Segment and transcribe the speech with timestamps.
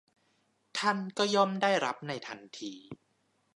[0.77, 2.73] ท่านก็ย่อมได้รับในทันที